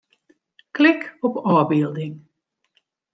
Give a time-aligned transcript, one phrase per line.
[0.77, 2.15] Klik op ôfbylding.